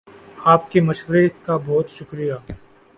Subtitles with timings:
[0.45, 2.53] آپ کے مشورے کا بہت شکر یہ